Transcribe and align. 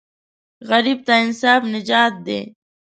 غریب 0.69 0.99
ته 1.05 1.13
انصاف 1.23 1.61
نجات 1.73 2.13
دی 2.25 2.39